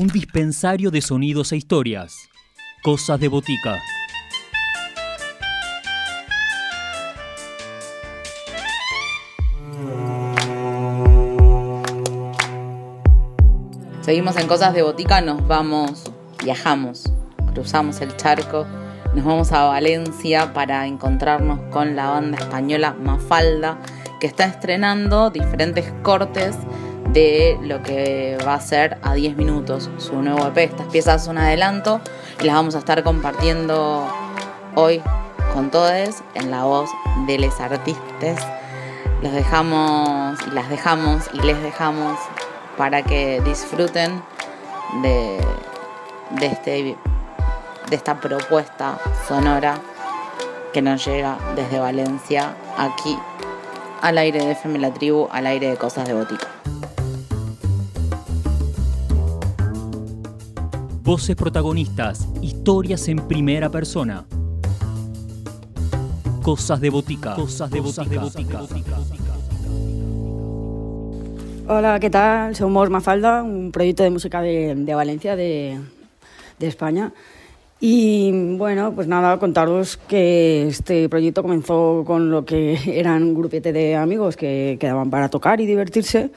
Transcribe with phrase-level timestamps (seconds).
[0.00, 2.30] un dispensario de sonidos e historias.
[2.82, 3.78] Cosas de botica.
[14.00, 16.10] Seguimos en Cosas de Botica, nos vamos,
[16.42, 17.12] viajamos,
[17.52, 18.66] cruzamos el charco,
[19.14, 23.78] nos vamos a Valencia para encontrarnos con la banda española Mafalda,
[24.18, 26.56] que está estrenando diferentes cortes
[27.12, 30.58] de lo que va a ser a 10 minutos su nuevo EP.
[30.58, 32.00] Estas piezas son adelanto
[32.40, 34.06] y las vamos a estar compartiendo
[34.76, 35.02] hoy
[35.52, 36.90] con todos en la voz
[37.26, 38.46] de los artistas.
[39.22, 42.18] Los dejamos y las dejamos y les dejamos
[42.76, 44.22] para que disfruten
[45.02, 45.38] de,
[46.38, 46.96] de, este,
[47.88, 49.78] de esta propuesta sonora
[50.72, 53.18] que nos llega desde Valencia aquí
[54.00, 56.59] al aire de FM La Tribu, al aire de Cosas de Botica.
[61.10, 64.26] Voces protagonistas, historias en primera persona.
[66.40, 67.34] Cosas de botica.
[67.34, 68.22] Cosas de botica.
[71.66, 72.54] Hola, ¿qué tal?
[72.54, 75.80] Somos Mafalda, un proyecto de música de, de Valencia, de,
[76.60, 77.12] de, España.
[77.80, 83.72] Y bueno, pues nada, contaros que este proyecto comenzó con lo que eran un grupete
[83.72, 86.30] de amigos que quedaban para tocar y divertirse.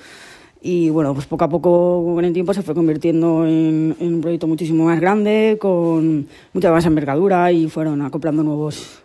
[0.65, 4.21] Y bueno, pues poco a poco con el tiempo se fue convirtiendo en, en un
[4.21, 9.01] proyecto muchísimo más grande, con mucha más envergadura y fueron acoplando nuevos,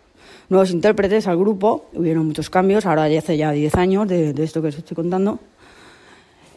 [0.47, 1.87] nuevos intérpretes al grupo.
[1.93, 4.95] Hubieron muchos cambios, ahora ya hace ya 10 años de, de esto que os estoy
[4.95, 5.37] contando.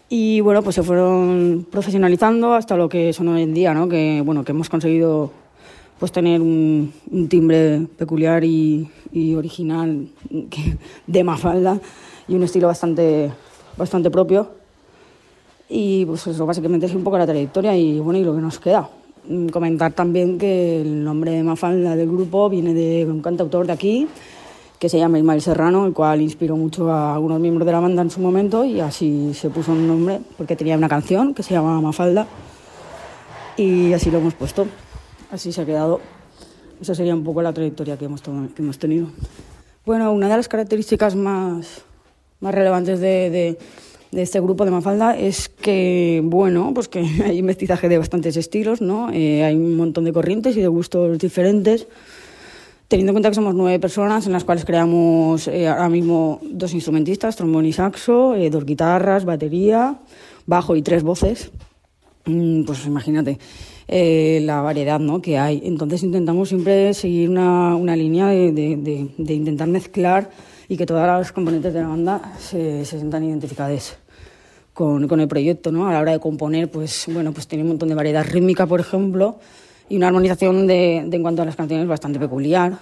[0.08, 3.88] Y bueno, pues se fueron profesionalizando hasta lo que son hoy en día, ¿no?
[3.88, 5.32] Que, bueno, que hemos conseguido
[5.98, 10.06] pues tener un, un timbre peculiar y, y original
[11.08, 11.80] de Mafalda
[12.28, 13.32] y un estilo bastante,
[13.76, 14.61] bastante propio.
[15.74, 18.58] Y pues eso básicamente es un poco la trayectoria y bueno, y lo que nos
[18.58, 18.90] queda.
[19.50, 24.06] Comentar también que el nombre de Mafalda del grupo viene de un cantautor de aquí,
[24.78, 28.02] que se llama Ismael Serrano, el cual inspiró mucho a algunos miembros de la banda
[28.02, 31.54] en su momento y así se puso un nombre porque tenía una canción que se
[31.54, 32.26] llama Mafalda
[33.56, 34.66] y así lo hemos puesto.
[35.30, 36.00] Así se ha quedado.
[36.82, 39.06] Esa sería un poco la trayectoria que hemos, que hemos tenido.
[39.86, 41.82] Bueno, una de las características más,
[42.40, 43.58] más relevantes de, de,
[44.12, 48.80] de, este grupo de Mafalda es que, bueno, pues que hay mestizaje de bastantes estilos,
[48.80, 49.10] ¿no?
[49.12, 51.88] Eh, hay un montón de corrientes y de gustos diferentes
[52.92, 56.74] teniendo en cuenta que somos nueve personas en las cuales creamos eh, ahora mismo dos
[56.74, 59.96] instrumentistas, trombón y saxo, eh, dos guitarras, batería,
[60.44, 61.50] bajo y tres voces,
[62.26, 63.38] mm, pues imagínate
[63.88, 65.22] eh, la variedad ¿no?
[65.22, 65.62] que hay.
[65.64, 70.28] Entonces intentamos siempre seguir una, una línea de, de, de, de, intentar mezclar
[70.68, 74.01] y que todas las componentes de la banda se, se sientan identificadas.
[74.74, 75.86] Con, con, el proyecto, ¿no?
[75.86, 78.80] A la hora de componer, pues bueno, pues tiene un montón de variedad rítmica, por
[78.80, 79.38] ejemplo,
[79.90, 82.78] y una armonización de, de, en cuanto a las canciones bastante peculiar.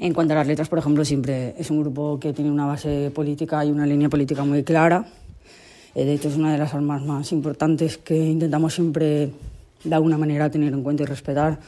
[0.00, 3.12] En cuanto a las letras, por ejemplo, siempre es un grupo que tiene una base
[3.14, 5.06] política y una línea política muy clara.
[5.94, 9.30] Eh, de hecho, es una de las armas más importantes que intentamos siempre,
[9.84, 11.60] de alguna manera, tener en cuenta y respetar.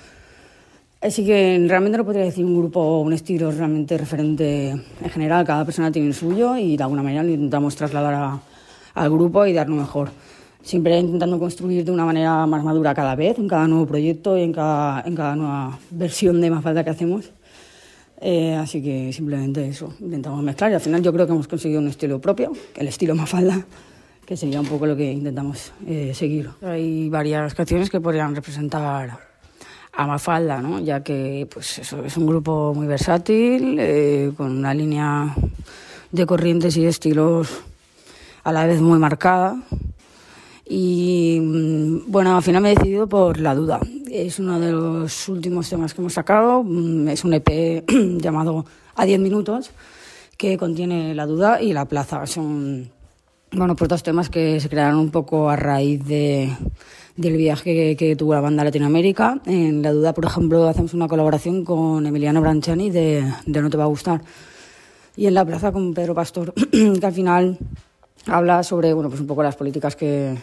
[1.00, 5.44] Así que realmente no podría decir un grupo o un estilo realmente referente en general.
[5.44, 8.40] Cada persona tiene el suyo y de alguna manera lo intentamos trasladar a,
[8.94, 10.10] al grupo y dar lo mejor
[10.64, 14.42] siempre intentando construir de una manera más madura cada vez, en cada nuevo proyecto y
[14.42, 17.30] en cada, en cada nueva versión de Mafalda que hacemos.
[18.20, 21.80] Eh, así que simplemente eso, intentamos mezclar y al final yo creo que hemos conseguido
[21.80, 23.66] un estilo propio, el estilo Mafalda,
[24.24, 26.48] que sería un poco lo que intentamos eh, seguir.
[26.62, 29.18] Hay varias canciones que podrían representar
[29.92, 30.80] a Mafalda, ¿no?
[30.80, 35.34] ya que pues, eso, es un grupo muy versátil, eh, con una línea
[36.10, 37.64] de corrientes y estilos
[38.44, 39.56] a la vez muy marcada.
[40.66, 43.80] Y mm, bueno, al final me he decidido por La Duda.
[44.10, 46.62] Es uno de los últimos temas que hemos sacado.
[46.62, 47.84] Mm, es un EP
[48.20, 49.70] llamado A 10 minutos
[50.36, 52.26] que contiene La Duda y La Plaza.
[52.26, 52.90] Son
[53.52, 56.50] bueno, pues dos temas que se crearon un poco a raíz de,
[57.16, 59.40] del viaje que, que, tuvo la banda a Latinoamérica.
[59.46, 63.76] En La Duda, por ejemplo, hacemos una colaboración con Emiliano Branchani de, de No Te
[63.76, 64.22] Va a Gustar.
[65.16, 67.58] Y en La Plaza con Pedro Pastor, que al final
[68.26, 70.36] habla sobre bueno, pues un poco las políticas que,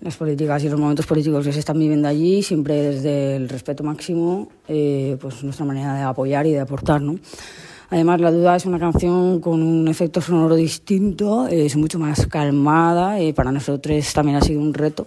[0.00, 3.82] las políticas y los momentos políticos que se están viviendo allí, siempre desde el respeto
[3.82, 7.16] máximo, eh, pues nuestra manera de apoyar y de aportar, ¿no?
[7.90, 13.20] Además, La Duda es una canción con un efecto sonoro distinto, es mucho más calmada
[13.20, 15.06] y para nosotros también ha sido un reto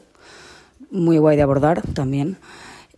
[0.89, 2.38] muy guay de abordar también.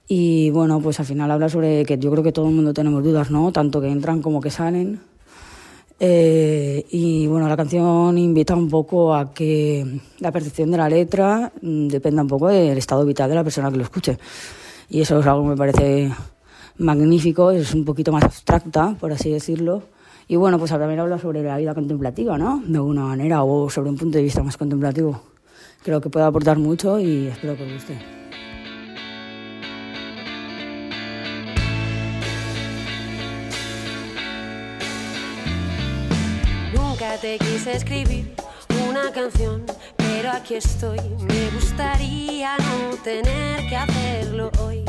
[0.07, 3.03] Y bueno, pues al final habla sobre que yo creo que todo el mundo tenemos
[3.03, 3.51] dudas, ¿no?
[3.51, 4.99] Tanto que entran como que salen.
[6.01, 11.51] Eh, y bueno, la canción invita un poco a que la percepción de la letra
[11.61, 14.17] mm, dependa un poco del estado vital de la persona que lo escuche.
[14.89, 16.11] Y eso es algo que me parece
[16.77, 19.83] magnífico, es un poquito más abstracta, por así decirlo.
[20.27, 22.61] Y bueno, pues también habla sobre la vida contemplativa, ¿no?
[22.65, 25.19] De alguna manera, o sobre un punto de vista más contemplativo.
[25.83, 28.18] Creo que puede aportar mucho y espero que os guste.
[36.99, 38.35] Nunca te quise escribir
[38.89, 39.63] una canción,
[39.95, 40.99] pero aquí estoy.
[40.99, 44.83] Me gustaría no tener que hacerlo hoy.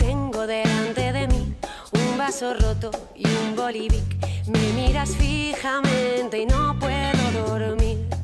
[0.00, 1.54] Tengo delante de mí
[1.92, 4.16] un vaso roto y un bolivic.
[4.48, 8.15] Me miras fijamente y no puedo dormir.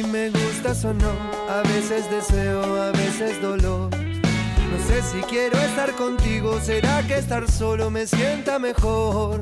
[0.00, 1.12] Si me gustas o no,
[1.48, 3.90] a veces deseo, a veces dolor.
[3.90, 9.40] No sé si quiero estar contigo, será que estar solo me sienta mejor.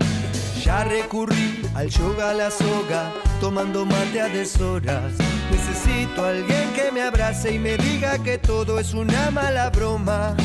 [0.65, 5.13] Ya recurrí al yoga, a la soga, tomando mate a deshoras.
[5.51, 10.37] Necesito a alguien que me abrace y me diga que todo es una mala broma.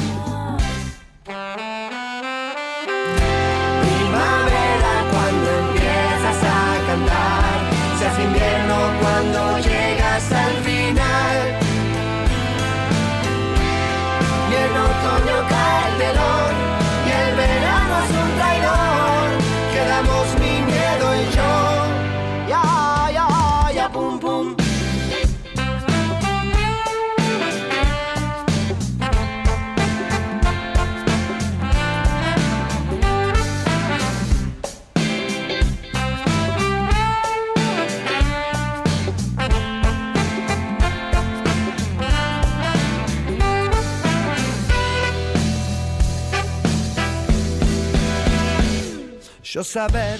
[49.63, 50.19] Yo saber,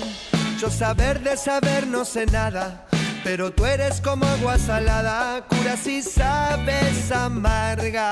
[0.57, 2.86] yo saber de saber no sé nada,
[3.25, 8.07] pero tú eres como agua salada, cura si sabes amarga.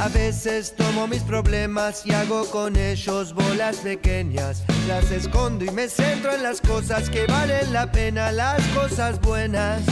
[0.00, 4.64] A veces tomo mis problemas y hago con ellos bolas pequeñas.
[4.88, 9.82] Las escondo y me centro en las cosas que valen la pena, las cosas buenas.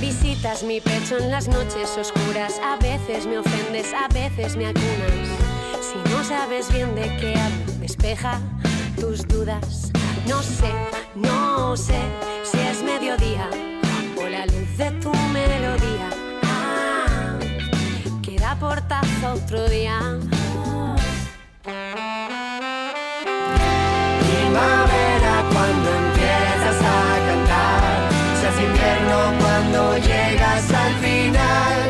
[0.00, 2.54] Visitas mi pecho en las noches oscuras.
[2.64, 5.28] A veces me ofendes, a veces me acunas.
[5.82, 8.40] Si no sabes bien de qué hablo, despeja
[9.00, 9.90] tus dudas.
[10.28, 10.72] No sé,
[11.14, 12.00] no sé
[12.44, 13.48] si es mediodía
[14.16, 16.08] o la luz de tu melodía.
[16.42, 17.38] Ah,
[18.22, 19.98] queda portazo otro día.
[24.20, 31.89] Primavera cuando empiezas a cantar, se hace invierno cuando llegas al final.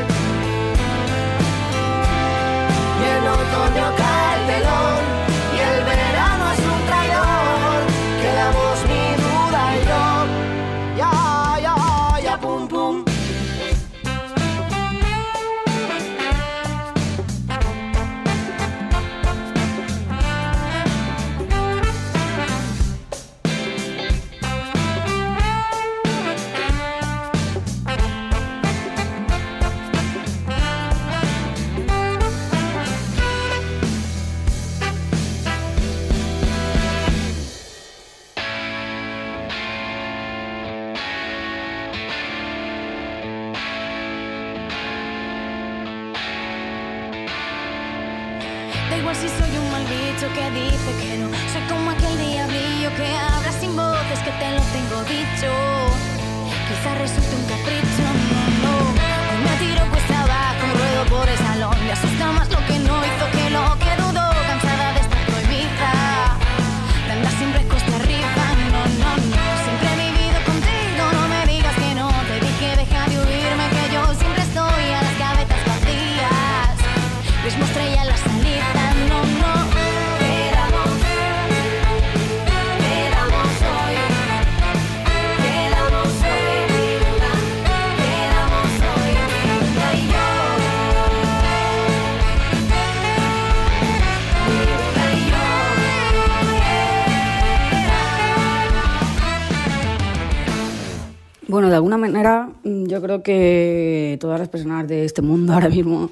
[102.64, 106.10] Mm, yo creo que todas las personas de este mundo ahora mismo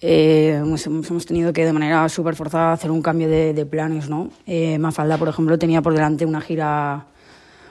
[0.00, 4.30] eh, hemos, tenido que de manera súper forzada hacer un cambio de, planes, ¿no?
[4.46, 7.06] Eh, Mafalda, por ejemplo, tenía por delante una gira,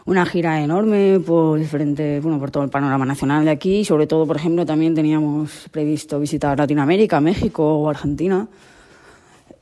[0.05, 3.79] una gira enorme por diferente, bueno, por todo el panorama nacional de aquí.
[3.79, 8.47] Y sobre todo, por ejemplo, también teníamos previsto visitar Latinoamérica, México o Argentina.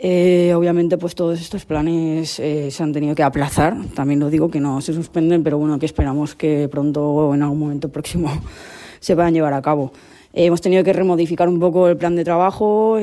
[0.05, 3.77] Eh, obviamente, pues todos estos planes eh, se han tenido que aplazar.
[3.95, 7.41] También lo digo que no se suspenden, pero bueno, que esperamos que pronto o en
[7.41, 8.29] algún momento próximo
[8.99, 9.93] se puedan llevar a cabo.
[10.33, 12.97] Eh, hemos tenido que remodificar un poco el plan de trabajo,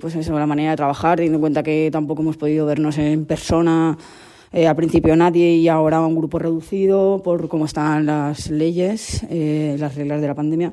[0.00, 3.24] pues eso, la manera de trabajar, teniendo en cuenta que tampoco hemos podido vernos en
[3.24, 3.98] persona
[4.52, 9.76] eh, al principio nadie y ahora un grupo reducido por cómo están las leyes, eh,
[9.78, 10.72] las reglas de la pandemia.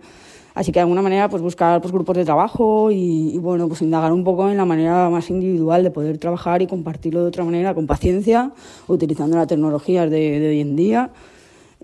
[0.58, 4.12] Así que de alguna manera pues buscar pues, grupos de trabajo y, bueno, pues indagar
[4.12, 7.76] un poco en la manera más individual de poder trabajar y compartirlo de otra manera,
[7.76, 8.52] con paciencia,
[8.88, 11.12] utilizando las tecnologías de, de hoy en día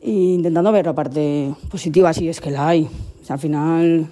[0.01, 2.89] e intentando ver la parte positiva si es que la hay.
[3.29, 4.07] al final,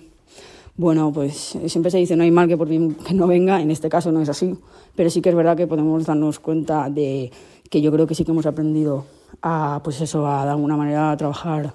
[0.78, 3.72] bueno, pues siempre se dice no hay mal que por bien que no venga, en
[3.72, 4.56] este caso no es así,
[4.96, 7.32] pero sí que es verdad que podemos darnos cuenta de
[7.68, 9.06] que yo creo que sí que hemos aprendido
[9.42, 11.74] a, pues eso, a de alguna manera trabajar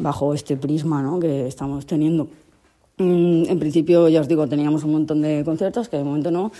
[0.00, 1.20] bajo este prisma ¿no?
[1.20, 2.28] que estamos teniendo.
[2.98, 6.52] Mm, en principio, ya os digo, teníamos un montón de conciertos que de momento no.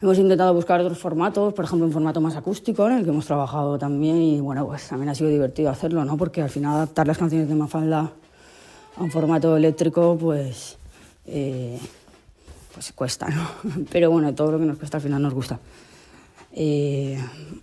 [0.00, 3.26] Hemos intentado buscar otros formatos, por ejemplo, un formato más acústico, en el que hemos
[3.26, 6.16] trabajado también, y bueno, pues también ha sido divertido hacerlo, ¿no?
[6.16, 8.12] Porque al final adaptar las canciones de Mafalda
[8.96, 10.76] a un formato eléctrico, pues,
[11.26, 11.80] eh,
[12.72, 13.48] pues cuesta, ¿no?
[13.90, 15.58] Pero bueno, todo lo que nos cuesta al final nos gusta.
[16.60, 17.16] Eh,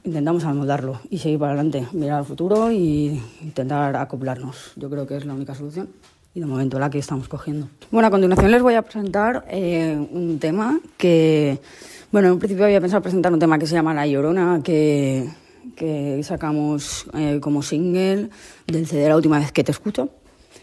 [0.06, 4.72] intentamos amoldarlo y seguir para adelante, mirar al futuro y intentar acoplarnos.
[4.78, 5.90] Yo creo que es la única solución
[6.34, 7.68] y de momento la que estamos cogiendo.
[7.92, 11.60] Bueno, a continuación les voy a presentar eh, un tema que,
[12.10, 15.28] bueno, en principio había pensado presentar un tema que se llama La Llorona, que,
[15.76, 18.30] que sacamos eh, como single
[18.66, 20.08] del CD La última vez que te escucho,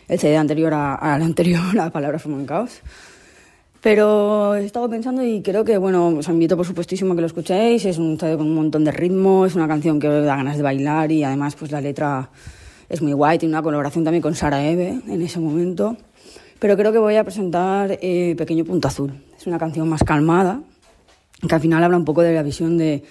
[0.08, 2.80] el CD anterior al anterior, a Palabras Forman Caos.
[3.82, 7.26] Pero he estado pensando y creo que, bueno, os invito por supuestísimo a que lo
[7.26, 7.84] escuchéis.
[7.84, 11.10] Es un con un montón de ritmo, es una canción que da ganas de bailar
[11.10, 12.30] y además pues la letra
[12.88, 13.38] es muy guay.
[13.38, 15.96] Tiene una colaboración también con Sara Eve en ese momento.
[16.60, 19.14] Pero creo que voy a presentar eh, Pequeño Punto Azul.
[19.36, 20.60] Es una canción más calmada,
[21.48, 23.02] que al final habla un poco de la visión de,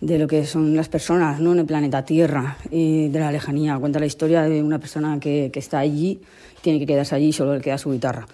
[0.00, 1.50] de lo que son las personas ¿no?
[1.50, 3.76] en el planeta Tierra y de la lejanía.
[3.76, 6.20] Cuenta la historia de una persona que, que está allí,
[6.60, 8.24] tiene que quedarse allí y solo le queda su guitarra.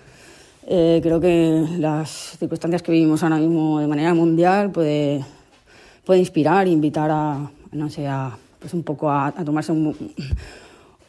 [0.70, 5.24] Eh, creo que las circunstancias que vivimos ahora mismo de manera mundial puede,
[6.04, 8.06] puede inspirar invitar a, no sé,
[8.58, 9.96] pues un poco a, tomarse un,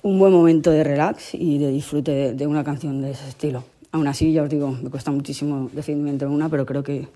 [0.02, 3.66] un, buen momento de relax y de disfrute de, una canción de ese estilo.
[3.92, 7.10] Aún así, ya os digo, me cuesta muchísimo decidirme entre una, pero creo que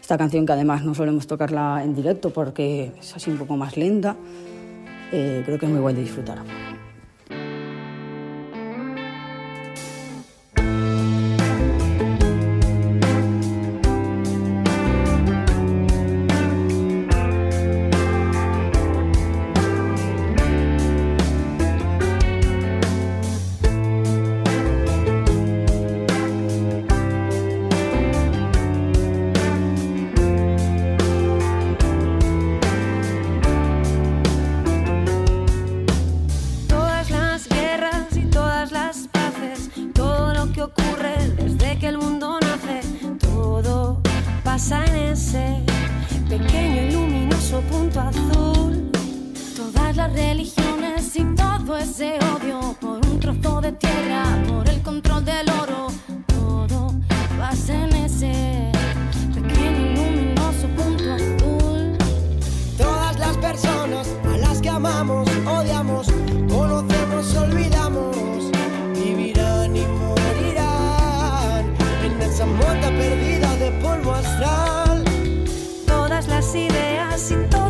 [0.00, 3.76] esta canción, que además no solemos tocarla en directo porque es así un poco más
[3.76, 4.14] lenta,
[5.10, 6.38] eh, creo que es muy guay de disfrutar.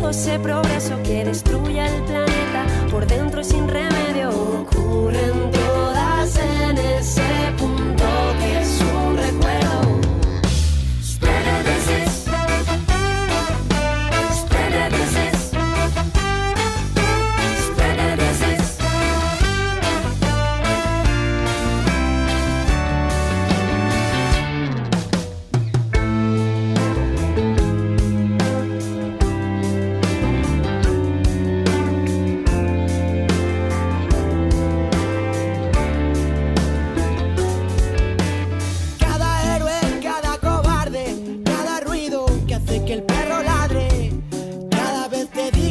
[0.09, 4.29] ese progreso que destruye el planeta por dentro sin remedio.
[4.29, 7.21] Ocurren todas en ese
[7.57, 7.78] punto.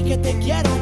[0.08, 0.77] que te quiero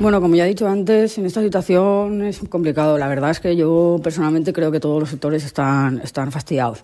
[0.00, 2.96] Bueno, como ya he dicho antes, en esta situación es complicado.
[2.96, 6.82] La verdad es que yo personalmente creo que todos los sectores están, están fastidiados.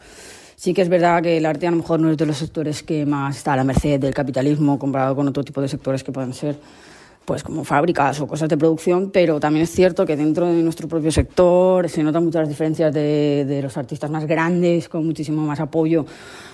[0.54, 2.82] Sí que es verdad que el arte a lo mejor no es de los sectores
[2.82, 6.12] que más está a la merced del capitalismo comparado con otro tipo de sectores que
[6.12, 6.58] pueden ser
[7.25, 10.87] pues como fábricas o cosas de producción, pero también es cierto que dentro de nuestro
[10.87, 15.58] propio sector se notan muchas diferencias de, de los artistas más grandes, con muchísimo más
[15.58, 16.04] apoyo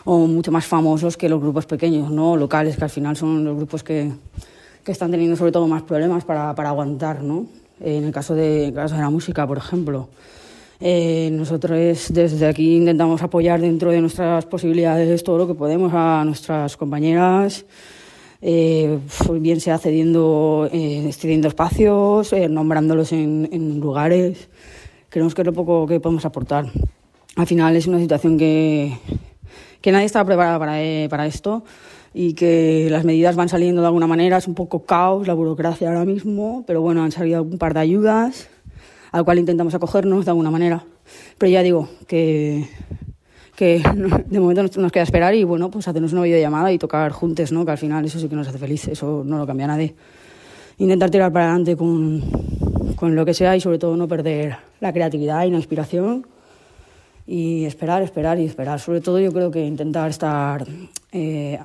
[0.05, 2.37] o mucho más famosos que los grupos pequeños, ¿no?
[2.37, 4.13] locales, que al final son los grupos que,
[4.85, 7.47] que están teniendo sobre todo más problemas para, para aguantar, ¿no?
[7.81, 10.09] En el caso de, de la música, por ejemplo.
[10.81, 16.25] Eh, nosotros desde aquí intentamos apoyar dentro de nuestras posibilidades todo lo que podemos a
[16.25, 17.65] nuestras compañeras,
[18.41, 24.49] eh, pues bien sea cediendo, eh, cediendo espacios, eh, nombrándolos en, lugares.
[25.09, 26.67] Creemos que es lo poco que podemos aportar.
[27.37, 28.99] Al final es una situación que,
[29.81, 31.63] que nadie está preparado para, eh, para esto
[32.15, 34.37] y que las medidas van saliendo de alguna manera.
[34.37, 37.81] Es un poco caos la burocracia ahora mismo, pero bueno, han salido un par de
[37.81, 38.49] ayudas
[39.13, 40.85] al cual intentamos acogernos de alguna manera.
[41.39, 42.67] Pero ya digo que,
[43.57, 43.83] que
[44.27, 47.65] de momento nos, queda esperar y bueno, pues hacernos una videollamada y tocar juntos, ¿no?
[47.65, 49.95] Que al final eso sí que nos hace feliz, eso no lo cambia nadie.
[50.79, 52.23] Intentar tirar para adelante con,
[52.97, 56.27] con lo que sea y sobre todo no perder la creatividad y la inspiración
[57.27, 58.81] y esperar, esperar y esperar.
[58.81, 60.67] Sobre todo yo creo que intentar estar,
[61.13, 61.59] eh,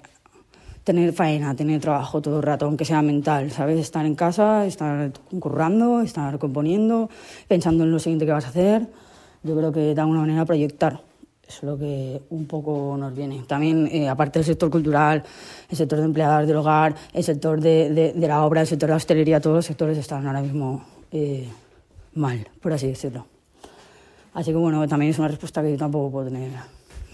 [0.87, 3.77] tener faena, tener trabajo todo el rato, aunque sea mental, ¿sabes?
[3.77, 7.09] Estar en casa, estar currando, estar componiendo,
[7.45, 8.87] pensando en lo siguiente que vas a hacer.
[9.43, 11.01] Yo creo que de alguna manera proyectar.
[11.45, 13.43] Eso es lo que un poco nos viene.
[13.45, 15.23] También, eh, aparte del sector cultural,
[15.69, 18.87] el sector de empleadas del hogar, el sector de, de, de la obra, el sector
[18.87, 21.49] de la hostelería, todos los sectores están ahora mismo eh,
[22.13, 23.25] mal, por así decirlo.
[24.33, 26.51] Así que bueno, también es una respuesta que yo tampoco puedo tener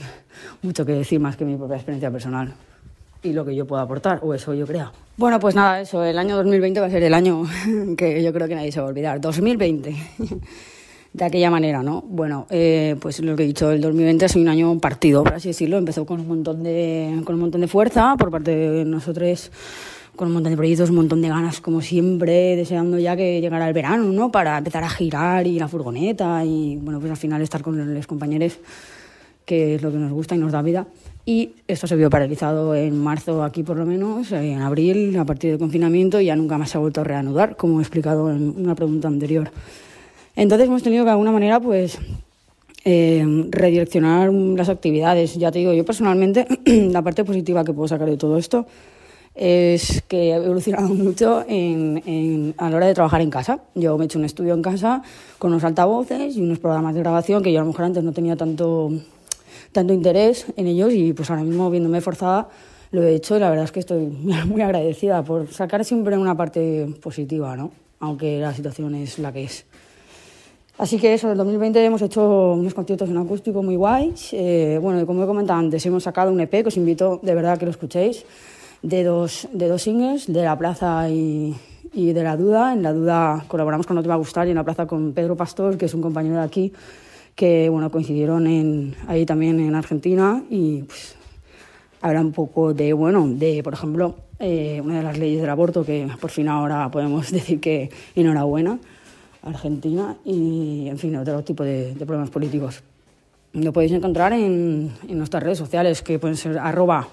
[0.61, 2.53] mucho que decir más que mi propia experiencia personal
[3.23, 4.91] y lo que yo puedo aportar, o eso yo creo.
[5.17, 7.43] Bueno, pues nada, eso, el año 2020 va a ser el año
[7.97, 9.21] que yo creo que nadie se va a olvidar.
[9.21, 9.95] 2020,
[11.13, 12.01] de aquella manera, ¿no?
[12.01, 15.35] Bueno, eh, pues lo que he dicho, el 2020 ha sido un año partido, por
[15.35, 15.77] así decirlo.
[15.77, 19.51] Empezó con un montón de, con un montón de fuerza por parte de nosotros
[20.15, 23.67] con un montón de proyectos, un montón de ganas, como siempre, deseando ya que llegara
[23.67, 24.31] el verano, ¿no?
[24.31, 28.07] Para empezar a girar y la furgoneta y, bueno, pues al final estar con los
[28.07, 28.59] compañeros,
[29.45, 30.85] que es lo que nos gusta y nos da vida.
[31.25, 35.51] Y esto se vio paralizado en marzo aquí por lo menos, en abril, a partir
[35.51, 38.53] del confinamiento, y ya nunca más se ha vuelto a reanudar, como he explicado en
[38.57, 39.49] una pregunta anterior.
[40.35, 41.97] Entonces hemos tenido que de alguna manera, pues,
[42.85, 45.35] eh, redireccionar las actividades.
[45.35, 48.65] Ya te digo, yo personalmente, la parte positiva que puedo sacar de todo esto
[49.35, 53.61] es que he evolucionado mucho en, en, a la hora de trabajar en casa.
[53.75, 55.01] Yo me he hecho un estudio en casa
[55.39, 58.11] con unos altavoces y unos programas de grabación que yo a lo mejor antes no
[58.11, 58.91] tenía tanto,
[59.73, 62.47] tanto interés en ellos y pues ahora mismo viéndome forzada
[62.91, 64.05] lo he hecho y la verdad es que estoy
[64.47, 67.71] muy agradecida por sacar siempre una parte positiva, ¿no?
[68.03, 69.65] aunque la situación es la que es.
[70.77, 74.33] Así que eso, en el 2020 hemos hecho unos conciertos en acústico muy guays.
[74.33, 77.53] Eh, bueno, como he comentado antes, hemos sacado un EP que os invito de verdad
[77.53, 78.25] a que lo escuchéis
[78.81, 81.55] de dos, de dos singles, de La Plaza y,
[81.93, 82.73] y de La Duda.
[82.73, 85.13] En La Duda colaboramos con No Te Va a Gustar y en La Plaza con
[85.13, 86.73] Pedro Pastor, que es un compañero de aquí,
[87.35, 91.15] que bueno, coincidieron en, ahí también en Argentina y pues,
[92.01, 95.85] habla un poco de, bueno, de, por ejemplo, eh, una de las leyes del aborto,
[95.85, 98.79] que por fin ahora podemos decir que enhorabuena,
[99.41, 102.81] Argentina, y en fin, otro tipo de, de problemas políticos.
[103.53, 107.07] Lo podéis encontrar en, en nuestras redes sociales, que pueden ser arroba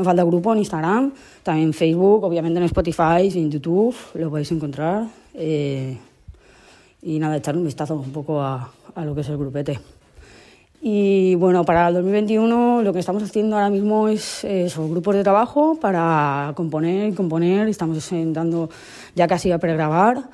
[0.00, 4.50] me falta grupo en Instagram, también en Facebook, obviamente en Spotify, en YouTube, lo podéis
[4.50, 5.06] encontrar.
[5.34, 5.98] Eh,
[7.02, 9.80] y nada, echar un vistazo un poco a, a, lo que es el grupete.
[10.82, 15.22] Y bueno, para el 2021 lo que estamos haciendo ahora mismo es esos grupos de
[15.22, 17.68] trabajo para componer y componer.
[17.68, 18.70] Estamos intentando
[19.14, 20.30] ya casi a pregrabar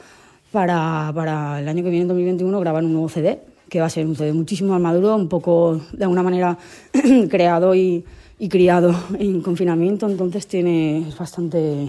[0.52, 3.90] para, para el año que viene, en 2021, grabar un nuevo CD, que va a
[3.90, 6.56] ser un CD muchísimo más maduro, un poco de alguna manera
[7.28, 8.04] creado y
[8.38, 11.88] y criado en confinamiento, entonces tiene es bastante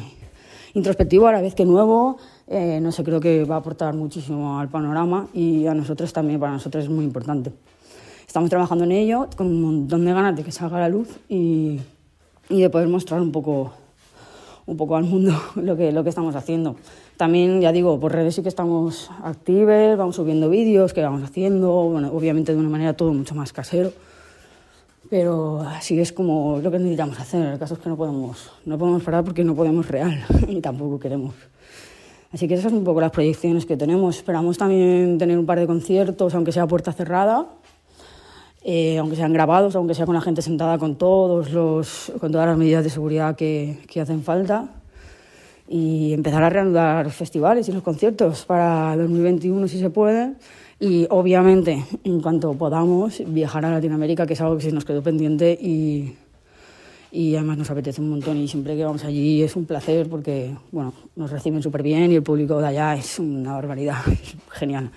[0.73, 2.17] introspectivo a la vez que nuevo.
[2.47, 6.39] Eh, no sé, creo que va a aportar muchísimo al panorama y a nosotros también,
[6.39, 7.51] para nosotros es muy importante.
[8.25, 11.10] Estamos trabajando en ello con un montón de ganas de que salga a la luz
[11.27, 11.79] y,
[12.49, 13.73] de poder mostrar un poco,
[14.65, 16.77] un poco al mundo lo que, lo que estamos haciendo.
[17.17, 21.69] También, ya digo, por redes sí que estamos activos, vamos subiendo vídeos que vamos haciendo,
[21.89, 23.91] bueno, obviamente de una manera todo mucho más casero
[25.10, 27.45] pero así es como lo que necesitamos hacer.
[27.45, 30.99] El caso es que no podemos, no podemos parar porque no podemos real y tampoco
[30.99, 31.33] queremos.
[32.34, 34.18] Así que esas son un poco las proyecciones que tenemos.
[34.18, 37.48] Esperamos también tener un par de conciertos, aunque sea puerta cerrada,
[38.63, 42.48] eh, aunque sean grabados, aunque sea con la gente sentada con, todos los, con todas
[42.48, 44.70] las medidas de seguridad que, que hacen falta.
[45.70, 50.34] y empezar a reanudar los festivales y los conciertos para 2021 si se puede.
[50.80, 55.02] Y obviamente, en cuanto podamos, viajar a Latinoamérica, que es algo que se nos quedó
[55.02, 56.13] pendiente y,
[57.12, 58.38] y además nos apetece un montón.
[58.38, 62.15] Y siempre que vamos allí es un placer porque bueno, nos reciben súper bien y
[62.15, 64.91] el público de allá es una barbaridad, es genial.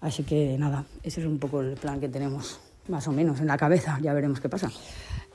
[0.00, 3.46] Así que nada, ese es un poco el plan que tenemos, más o menos, en
[3.46, 3.98] la cabeza.
[4.02, 4.70] Ya veremos qué pasa.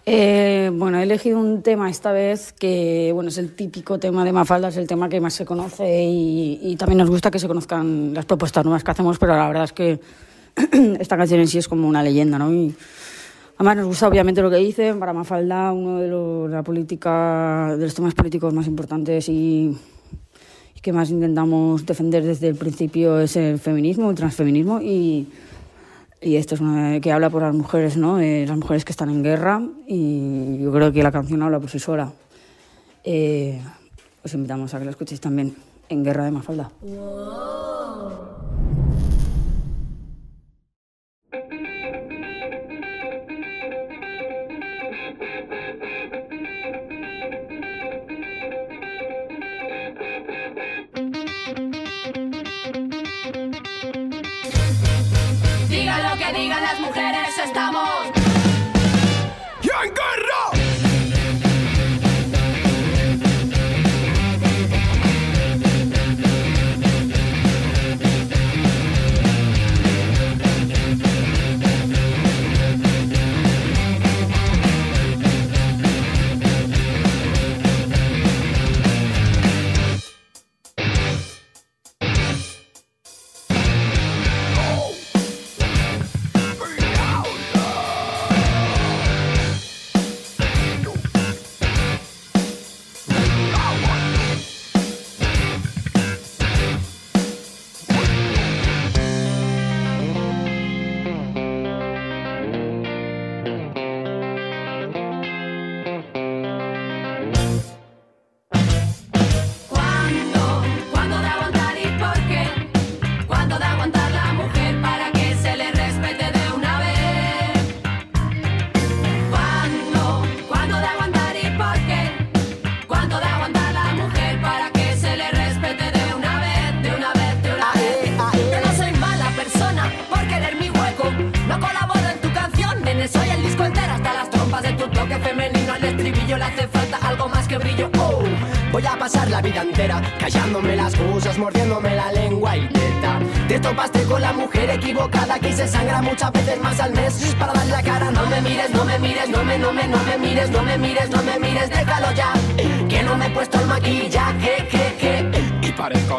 [0.05, 4.31] Eh, bueno, he elegido un tema esta vez que bueno, es el típico tema de
[4.31, 8.13] Mafalda, es el tema que más se conoce y, también nos gusta que se conozcan
[8.13, 9.99] las propuestas nuevas que hacemos, pero la verdad es que
[10.99, 12.51] esta canción en sí es como una leyenda, ¿no?
[12.51, 12.73] Y
[13.59, 17.93] además nos gusta obviamente lo que dicen, para Mafalda uno de, la política, de los
[17.93, 19.77] temas políticos más importantes y,
[20.75, 25.27] y que más intentamos defender desde el principio es el feminismo, el transfeminismo y
[26.21, 28.19] y esto es una que habla por las mujeres, ¿no?
[28.19, 31.69] Eh, las mujeres que están en guerra y yo creo que la canción habla por
[31.69, 32.11] sí sola.
[33.05, 33.61] Eh,
[34.23, 35.55] os invitamos a que la escuchéis también
[35.87, 36.71] en Guerra de Mafalda.
[36.83, 37.78] y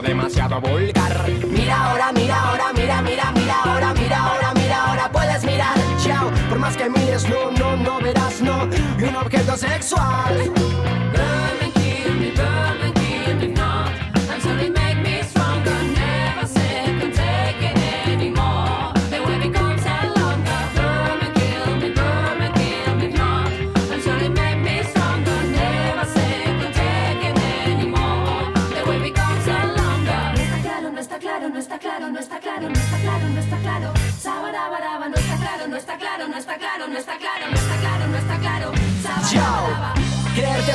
[0.00, 1.30] demasiado vulgar.
[1.48, 5.76] Mira ahora, mira ahora, mira, mira, mira ahora, mira ahora, mira ahora, puedes mirar.
[6.02, 10.79] Chao, por más que mires, no, no, no verás, no, y un objeto sexual.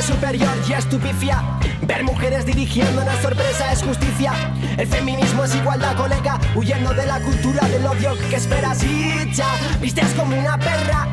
[0.02, 1.42] superior ya es tu pifia.
[1.82, 4.32] Ver mujeres dirigiendo una sorpresa es justicia.
[4.76, 9.46] El feminismo es igualdad, colega, huyendo de la cultura del odio que esperas y ya.
[9.80, 11.08] Vistes como una perra,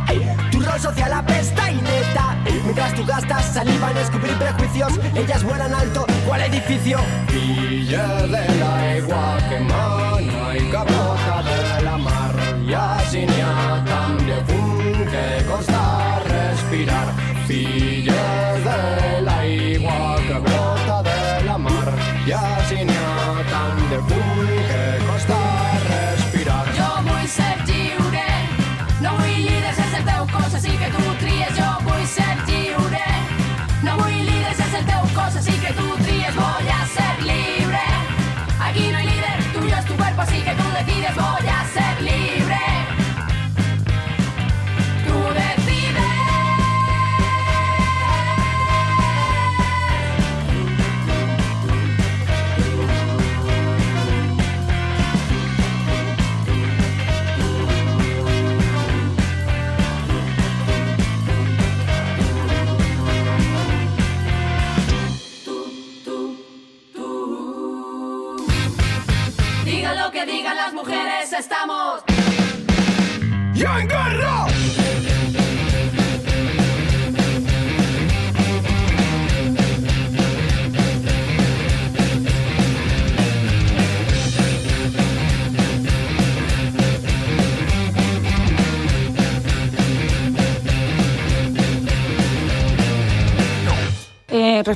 [0.51, 2.37] tu rol social apesta y neta.
[2.63, 6.97] Mientras tú gastas saliva en descubrir prejuicios, ellas vuelan alto, ¿cuál edificio?
[7.31, 12.35] Villa de la igual que mana y capota de la mar,
[12.67, 17.13] y así ni a tan de fun que costar respirar.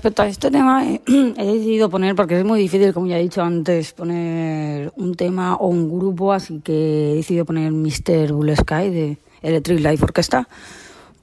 [0.07, 1.01] Respecto a este tema, eh,
[1.37, 5.55] he decidido poner, porque es muy difícil, como ya he dicho antes, poner un tema
[5.55, 8.31] o un grupo, así que he decidido poner Mr.
[8.31, 10.47] Blue Sky de Electric Life Orchestra,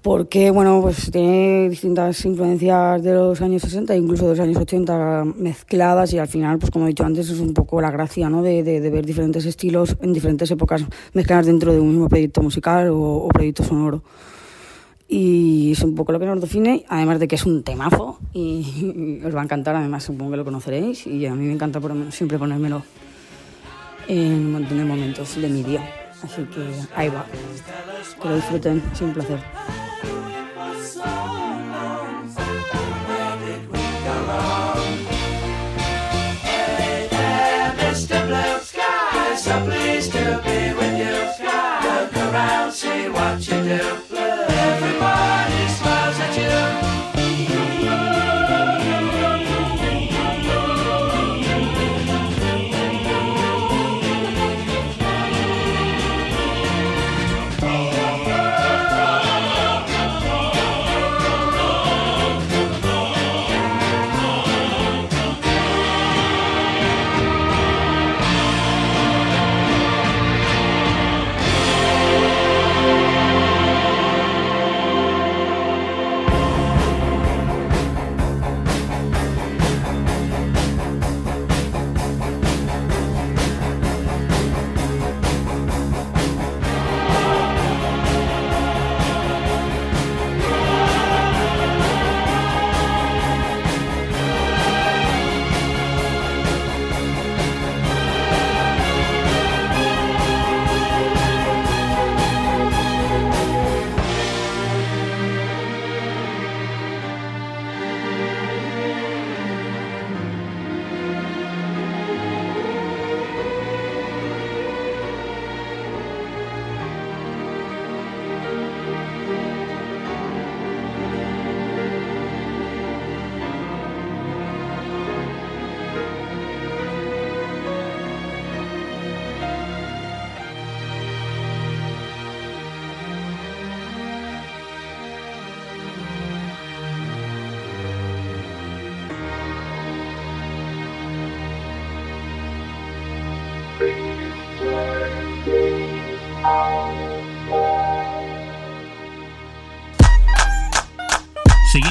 [0.03, 5.25] porque, bueno, pues tiene distintas influencias de los años 60, incluso de los años 80
[5.35, 8.43] mezcladas y al final, pues como he dicho antes, es un poco la gracia, ¿no?
[8.43, 13.29] De, ver diferentes estilos en diferentes épocas mezcladas dentro de un mismo proyecto musical o
[13.33, 14.03] proyecto sonoro
[15.17, 19.23] y es un poco lo que nos define, además de que es un temazo y,
[19.25, 22.37] os va a encantar, además supongo que lo conoceréis y a mí me encanta siempre
[22.37, 22.83] ponérmelo
[24.09, 25.89] en un montón de momentos de mi día,
[26.21, 27.27] así que ahí va,
[28.21, 29.39] que lo disfruten, es un placer.
[39.37, 41.45] So pleased to be with you.
[41.85, 44.44] Look around, see what you do.